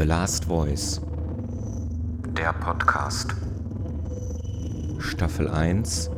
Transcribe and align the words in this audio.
The 0.00 0.06
Last 0.06 0.46
Voice 0.46 0.98
Der 2.28 2.54
Podcast 2.54 3.34
Staffel 4.98 5.46
1 5.46 6.08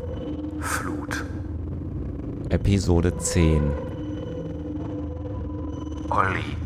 Flut 0.60 1.24
Episode 2.50 3.18
10 3.18 3.72
Olli 6.10 6.56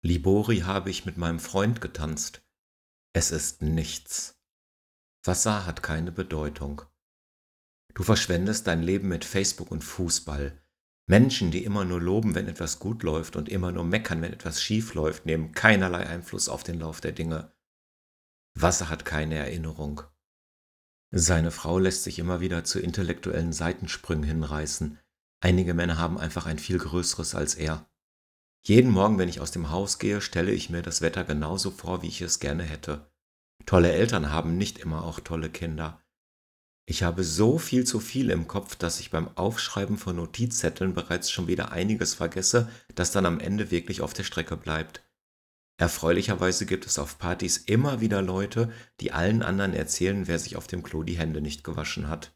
Libori 0.00 0.60
habe 0.60 0.88
ich 0.88 1.04
mit 1.04 1.18
meinem 1.18 1.38
Freund 1.38 1.82
getanzt. 1.82 2.42
Es 3.12 3.32
ist 3.32 3.60
nichts. 3.60 4.40
Wasser 5.24 5.66
hat 5.66 5.82
keine 5.82 6.10
Bedeutung. 6.10 6.80
Du 7.92 8.02
verschwendest 8.02 8.66
dein 8.66 8.82
Leben 8.82 9.08
mit 9.08 9.26
Facebook 9.26 9.70
und 9.70 9.84
Fußball. 9.84 10.63
Menschen, 11.06 11.50
die 11.50 11.64
immer 11.64 11.84
nur 11.84 12.00
loben, 12.00 12.34
wenn 12.34 12.48
etwas 12.48 12.78
gut 12.78 13.02
läuft 13.02 13.36
und 13.36 13.48
immer 13.48 13.72
nur 13.72 13.84
meckern, 13.84 14.22
wenn 14.22 14.32
etwas 14.32 14.62
schief 14.62 14.94
läuft, 14.94 15.26
nehmen 15.26 15.52
keinerlei 15.52 16.06
Einfluss 16.06 16.48
auf 16.48 16.62
den 16.62 16.78
Lauf 16.78 17.00
der 17.00 17.12
Dinge. 17.12 17.52
Wasser 18.54 18.88
hat 18.88 19.04
keine 19.04 19.36
Erinnerung. 19.36 20.02
Seine 21.10 21.50
Frau 21.50 21.78
lässt 21.78 22.04
sich 22.04 22.18
immer 22.18 22.40
wieder 22.40 22.64
zu 22.64 22.80
intellektuellen 22.80 23.52
Seitensprüngen 23.52 24.24
hinreißen. 24.24 24.98
Einige 25.40 25.74
Männer 25.74 25.98
haben 25.98 26.18
einfach 26.18 26.46
ein 26.46 26.58
viel 26.58 26.78
größeres 26.78 27.34
als 27.34 27.54
er. 27.54 27.88
Jeden 28.66 28.90
Morgen, 28.90 29.18
wenn 29.18 29.28
ich 29.28 29.40
aus 29.40 29.50
dem 29.50 29.70
Haus 29.70 29.98
gehe, 29.98 30.22
stelle 30.22 30.52
ich 30.52 30.70
mir 30.70 30.80
das 30.80 31.02
Wetter 31.02 31.24
genauso 31.24 31.70
vor, 31.70 32.02
wie 32.02 32.08
ich 32.08 32.22
es 32.22 32.40
gerne 32.40 32.62
hätte. 32.62 33.10
Tolle 33.66 33.92
Eltern 33.92 34.30
haben 34.30 34.56
nicht 34.56 34.78
immer 34.78 35.04
auch 35.04 35.20
tolle 35.20 35.50
Kinder. 35.50 36.03
Ich 36.86 37.02
habe 37.02 37.24
so 37.24 37.58
viel 37.58 37.84
zu 37.84 37.98
viel 37.98 38.28
im 38.28 38.46
Kopf, 38.46 38.76
dass 38.76 39.00
ich 39.00 39.10
beim 39.10 39.28
Aufschreiben 39.36 39.96
von 39.96 40.16
Notizzetteln 40.16 40.92
bereits 40.92 41.30
schon 41.30 41.46
wieder 41.46 41.72
einiges 41.72 42.14
vergesse, 42.14 42.68
das 42.94 43.10
dann 43.10 43.24
am 43.24 43.40
Ende 43.40 43.70
wirklich 43.70 44.02
auf 44.02 44.12
der 44.12 44.24
Strecke 44.24 44.56
bleibt. 44.58 45.02
Erfreulicherweise 45.78 46.66
gibt 46.66 46.84
es 46.84 46.98
auf 46.98 47.18
Partys 47.18 47.56
immer 47.56 48.00
wieder 48.02 48.20
Leute, 48.20 48.70
die 49.00 49.12
allen 49.12 49.42
anderen 49.42 49.72
erzählen, 49.72 50.28
wer 50.28 50.38
sich 50.38 50.56
auf 50.56 50.66
dem 50.66 50.82
Klo 50.82 51.02
die 51.02 51.18
Hände 51.18 51.40
nicht 51.40 51.64
gewaschen 51.64 52.08
hat. 52.08 52.32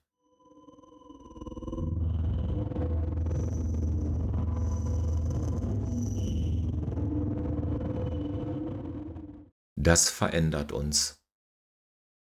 Das 9.76 10.10
verändert 10.10 10.72
uns. 10.72 11.17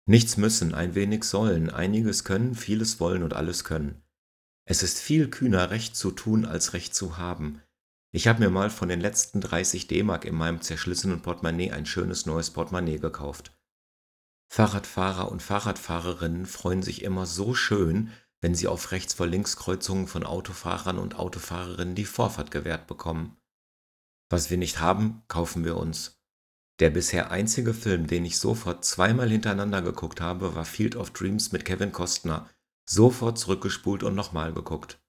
Nichts 0.07 0.37
müssen, 0.37 0.75
ein 0.75 0.95
wenig 0.95 1.25
sollen, 1.25 1.71
einiges 1.71 2.25
können, 2.25 2.55
vieles 2.55 3.01
wollen 3.01 3.23
und 3.23 3.33
alles 3.33 3.65
können. 3.65 4.03
Es 4.67 4.83
ist 4.83 5.01
viel 5.01 5.29
kühner, 5.29 5.71
Recht 5.71 5.97
zu 5.97 6.11
tun, 6.11 6.45
als 6.45 6.73
Recht 6.73 6.95
zu 6.95 7.17
haben. 7.17 7.63
Ich 8.13 8.29
habe 8.29 8.41
mir 8.41 8.51
mal 8.51 8.71
von 8.71 8.89
den 8.89 9.01
letzten 9.01 9.41
30 9.41 9.87
D-Mark 9.89 10.25
in 10.25 10.35
meinem 10.35 10.61
zerschlissenen 10.61 11.21
Portemonnaie 11.21 11.73
ein 11.73 11.87
schönes 11.87 12.27
neues 12.27 12.51
Portemonnaie 12.51 12.99
gekauft. 12.99 13.53
Fahrradfahrer 14.53 15.33
und 15.33 15.43
Fahrradfahrerinnen 15.43 16.47
freuen 16.47 16.83
sich 16.83 17.03
immer 17.03 17.27
so 17.27 17.55
schön, 17.55 18.13
wenn 18.41 18.55
sie 18.55 18.69
auf 18.69 18.93
Rechts- 18.93 19.15
vor 19.15 19.27
Linkskreuzungen 19.27 20.07
von 20.07 20.25
Autofahrern 20.25 20.99
und 20.99 21.19
Autofahrerinnen 21.19 21.95
die 21.95 22.05
Vorfahrt 22.05 22.51
gewährt 22.51 22.87
bekommen. 22.87 23.37
Was 24.31 24.51
wir 24.51 24.59
nicht 24.59 24.81
haben, 24.81 25.23
kaufen 25.29 25.65
wir 25.65 25.77
uns. 25.77 26.24
Der 26.81 26.91
bisher 26.91 27.31
einzige 27.31 27.73
Film, 27.73 28.07
den 28.07 28.25
ich 28.25 28.39
sofort 28.39 28.85
zweimal 28.85 29.31
hintereinander 29.31 29.81
geguckt 29.81 30.21
habe, 30.21 30.55
war 30.55 30.65
Field 30.65 30.97
of 30.97 31.11
Dreams 31.11 31.53
mit 31.53 31.65
Kevin 31.65 31.93
Costner. 31.93 32.51
Sofort 32.89 33.39
zurückgespult 33.39 34.03
und 34.03 34.15
nochmal 34.15 34.53
geguckt. 34.53 35.01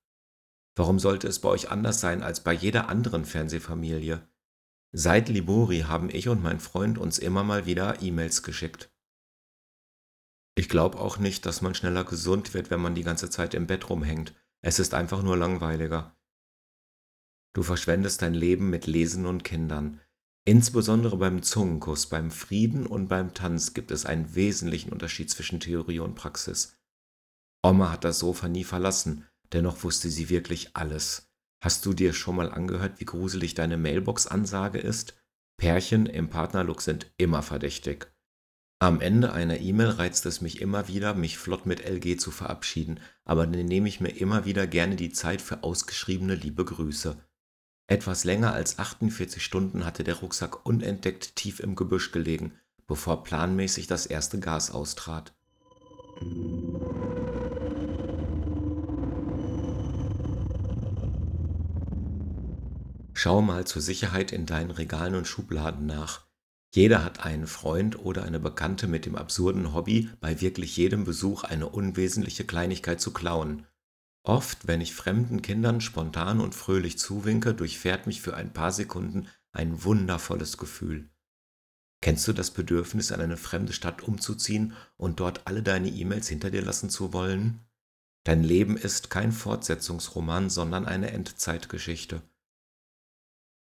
Warum 0.76 1.00
sollte 1.00 1.28
es 1.28 1.40
bei 1.40 1.50
euch 1.50 1.72
anders 1.72 2.00
sein 2.00 2.22
als 2.22 2.44
bei 2.44 2.54
jeder 2.54 2.90
anderen 2.90 3.26
Fernsehfamilie? 3.26 4.28
Seit 4.92 5.30
Libori 5.30 5.82
haben 5.82 6.10
ich 6.10 6.30
und 6.30 6.44
mein 6.44 6.60
Freund 6.60 6.98
uns 6.98 7.18
immer 7.18 7.44
mal 7.44 7.66
wieder 7.66 8.02
E-Mails 8.02 8.44
geschickt. 8.44 8.94
Ich 10.58 10.70
glaube 10.70 11.00
auch 11.00 11.18
nicht, 11.18 11.46
dass 11.46 11.62
man 11.62 11.76
schneller 11.76 12.06
gesund 12.06 12.54
wird, 12.54 12.70
wenn 12.70 12.80
man 12.80 12.96
die 12.96 13.04
ganze 13.04 13.30
Zeit 13.30 13.54
im 13.54 13.68
Bett 13.68 13.90
rumhängt. 13.90 14.34
Es 14.62 14.80
ist 14.80 14.94
einfach 14.94 15.22
nur 15.22 15.36
langweiliger. 15.36 16.16
Du 17.54 17.64
verschwendest 17.64 18.22
dein 18.22 18.34
Leben 18.34 18.70
mit 18.70 18.86
Lesen 18.86 19.26
und 19.26 19.44
Kindern. 19.44 20.00
Insbesondere 20.48 21.18
beim 21.18 21.42
Zungenkuss, 21.42 22.06
beim 22.06 22.30
Frieden 22.30 22.86
und 22.86 23.08
beim 23.08 23.34
Tanz 23.34 23.74
gibt 23.74 23.90
es 23.90 24.06
einen 24.06 24.36
wesentlichen 24.36 24.92
Unterschied 24.92 25.32
zwischen 25.32 25.60
Theorie 25.60 26.00
und 26.00 26.14
Praxis. 26.14 26.78
Oma 27.64 27.92
hat 27.92 28.04
das 28.04 28.20
Sofa 28.20 28.48
nie 28.48 28.64
verlassen, 28.64 29.26
dennoch 29.54 29.84
wusste 29.84 30.08
sie 30.12 30.30
wirklich 30.30 30.76
alles. 30.76 31.32
Hast 31.64 31.84
du 31.88 31.94
dir 31.94 32.14
schon 32.14 32.36
mal 32.36 32.52
angehört, 32.52 33.00
wie 33.00 33.06
gruselig 33.06 33.56
deine 33.56 33.78
Mailbox-Ansage 33.78 34.78
ist? 34.78 35.16
Pärchen 35.58 36.06
im 36.06 36.30
Partnerlook 36.30 36.84
sind 36.84 37.12
immer 37.18 37.42
verdächtig. 37.42 38.14
Am 38.80 39.02
Ende 39.02 39.34
einer 39.34 39.60
E-Mail 39.60 39.90
reizt 39.90 40.28
es 40.28 40.42
mich 40.42 40.62
immer 40.62 40.88
wieder, 40.88 41.16
mich 41.16 41.40
flott 41.40 41.66
mit 41.66 41.80
LG 41.84 42.18
zu 42.18 42.30
verabschieden, 42.30 43.00
aber 43.24 43.48
dann 43.48 43.66
nehme 43.66 43.88
ich 43.90 44.00
mir 44.00 44.10
immer 44.10 44.46
wieder 44.46 44.68
gerne 44.68 44.96
die 44.96 45.12
Zeit 45.12 45.42
für 45.42 45.64
ausgeschriebene 45.64 46.36
liebe 46.36 46.66
Grüße. 46.66 47.18
Etwas 47.88 48.24
länger 48.24 48.54
als 48.54 48.80
48 48.80 49.44
Stunden 49.44 49.86
hatte 49.86 50.04
der 50.04 50.16
Rucksack 50.16 50.66
unentdeckt 50.66 51.36
tief 51.36 51.60
im 51.60 51.76
Gebüsch 51.76 52.12
gelegen, 52.12 52.54
bevor 52.88 53.24
planmäßig 53.24 53.86
das 53.86 54.08
erste 54.08 54.40
Gas 54.40 54.72
austrat. 54.72 55.36
Schau 63.14 63.42
mal 63.42 63.66
zur 63.66 63.82
Sicherheit 63.82 64.32
in 64.32 64.48
deinen 64.48 64.72
Regalen 64.72 65.16
und 65.16 65.28
Schubladen 65.28 65.86
nach. 65.86 66.26
Jeder 66.74 67.04
hat 67.04 67.24
einen 67.24 67.48
Freund 67.48 68.00
oder 68.00 68.24
eine 68.24 68.40
Bekannte 68.40 68.88
mit 68.88 69.06
dem 69.06 69.16
absurden 69.16 69.74
Hobby, 69.74 70.10
bei 70.20 70.42
wirklich 70.42 70.76
jedem 70.76 71.06
Besuch 71.06 71.44
eine 71.44 71.70
unwesentliche 71.70 72.46
Kleinigkeit 72.46 73.00
zu 73.00 73.14
klauen. 73.14 73.66
Oft, 74.26 74.66
wenn 74.68 74.82
ich 74.82 74.96
fremden 74.96 75.44
Kindern 75.44 75.82
spontan 75.82 76.42
und 76.42 76.56
fröhlich 76.56 76.98
zuwinke, 76.98 77.54
durchfährt 77.54 78.08
mich 78.08 78.22
für 78.22 78.36
ein 78.36 78.52
paar 78.52 78.72
Sekunden 78.72 79.28
ein 79.52 79.84
wundervolles 79.84 80.58
Gefühl. 80.58 81.10
Kennst 82.02 82.28
du 82.28 82.34
das 82.34 82.50
Bedürfnis, 82.50 83.12
an 83.12 83.22
eine 83.22 83.38
fremde 83.38 83.72
Stadt 83.72 84.02
umzuziehen 84.02 84.74
und 84.98 85.20
dort 85.20 85.46
alle 85.46 85.62
deine 85.62 85.90
E-Mails 85.90 86.28
hinter 86.28 86.50
dir 86.50 86.64
lassen 86.64 86.90
zu 86.90 87.14
wollen? 87.14 87.60
Dein 88.24 88.44
Leben 88.44 88.78
ist 88.78 89.12
kein 89.12 89.32
Fortsetzungsroman, 89.32 90.50
sondern 90.50 90.88
eine 90.88 91.12
Endzeitgeschichte. 91.12 92.24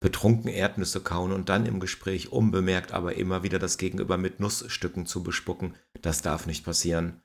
Betrunken 0.01 0.49
Erdnüsse 0.49 0.99
kauen 0.99 1.31
und 1.31 1.47
dann 1.47 1.65
im 1.65 1.79
Gespräch 1.79 2.33
unbemerkt 2.33 2.91
aber 2.91 3.15
immer 3.15 3.43
wieder 3.43 3.59
das 3.59 3.77
Gegenüber 3.77 4.17
mit 4.17 4.41
Nussstücken 4.41 5.05
zu 5.05 5.23
bespucken, 5.23 5.75
das 6.01 6.21
darf 6.21 6.45
nicht 6.45 6.65
passieren. 6.65 7.21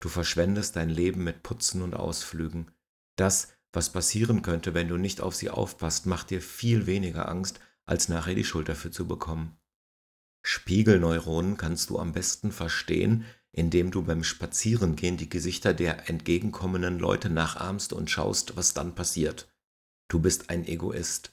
Du 0.00 0.08
verschwendest 0.08 0.76
dein 0.76 0.88
Leben 0.88 1.24
mit 1.24 1.42
Putzen 1.42 1.82
und 1.82 1.94
Ausflügen. 1.94 2.70
Das, 3.18 3.48
was 3.72 3.90
passieren 3.90 4.42
könnte, 4.42 4.74
wenn 4.74 4.88
du 4.88 4.96
nicht 4.96 5.20
auf 5.20 5.34
sie 5.34 5.50
aufpasst, 5.50 6.06
macht 6.06 6.30
dir 6.30 6.40
viel 6.40 6.86
weniger 6.86 7.28
Angst, 7.28 7.60
als 7.84 8.08
nachher 8.08 8.34
die 8.34 8.44
Schuld 8.44 8.68
dafür 8.68 8.92
zu 8.92 9.08
bekommen. 9.08 9.58
Spiegelneuronen 10.42 11.56
kannst 11.56 11.90
du 11.90 11.98
am 11.98 12.12
besten 12.12 12.52
verstehen, 12.52 13.24
indem 13.50 13.90
du 13.90 14.02
beim 14.02 14.22
Spazierengehen 14.22 15.16
die 15.16 15.28
Gesichter 15.28 15.74
der 15.74 16.08
entgegenkommenden 16.08 16.98
Leute 17.00 17.28
nachahmst 17.28 17.92
und 17.92 18.08
schaust, 18.08 18.56
was 18.56 18.72
dann 18.72 18.94
passiert. 18.94 19.52
Du 20.08 20.20
bist 20.20 20.48
ein 20.48 20.64
Egoist. 20.66 21.32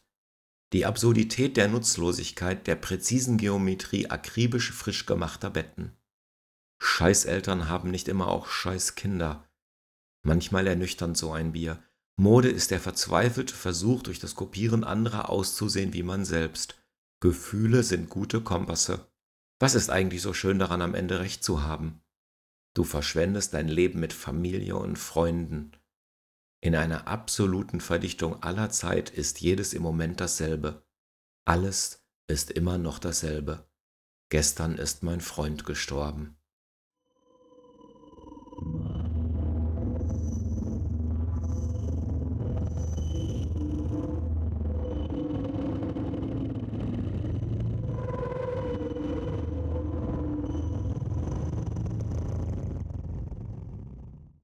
Die 0.73 0.85
Absurdität 0.85 1.56
der 1.56 1.67
Nutzlosigkeit 1.67 2.66
der 2.66 2.75
präzisen 2.75 3.38
Geometrie 3.38 4.09
akribisch 4.09 4.72
frisch 4.72 5.06
gemachter 5.06 5.52
Betten. 5.52 5.96
Scheißeltern 6.81 7.69
haben 7.69 7.91
nicht 7.91 8.07
immer 8.07 8.28
auch 8.28 8.47
Scheißkinder. 8.47 9.47
Manchmal 10.25 10.66
ernüchternd 10.66 11.16
so 11.16 11.31
ein 11.34 11.52
Bier. 11.52 11.84
Mode 12.18 12.50
ist 12.50 12.72
der 12.72 12.80
verzweifelte 12.80 13.53
Versuch, 13.53 14.02
durch 14.02 14.18
das 14.18 14.34
Kopieren 14.34 14.84
anderer 14.84 15.30
auszusehen 15.30 15.94
wie 15.94 16.02
man 16.02 16.26
selbst. 16.26 16.76
Gefühle 17.20 17.84
sind 17.84 18.09
gute 18.09 18.41
Kompasse. 18.41 19.08
Was 19.59 19.76
ist 19.76 19.91
eigentlich 19.91 20.23
so 20.23 20.34
schön 20.34 20.58
daran, 20.58 20.82
am 20.82 20.96
Ende 20.96 21.20
recht 21.20 21.44
zu 21.44 21.61
haben? 21.61 22.02
Du 22.73 22.84
verschwendest 22.84 23.53
dein 23.53 23.67
Leben 23.67 24.00
mit 24.00 24.14
Familie 24.14 24.78
und 24.78 24.97
Freunden. 24.97 25.73
In 26.59 26.76
einer 26.76 27.08
absoluten 27.08 27.79
Verdichtung 27.79 28.41
aller 28.41 28.72
Zeit 28.72 29.11
ist 29.11 29.41
jedes 29.41 29.73
im 29.73 29.84
Moment 29.84 30.20
dasselbe. 30.22 30.84
Alles 31.46 32.03
ist 32.28 32.50
immer 32.50 32.79
noch 32.79 32.97
dasselbe. 32.97 33.70
Gestern 34.29 34.79
ist 34.79 35.03
mein 35.03 35.22
Freund 35.22 35.66
gestorben. 35.66 36.35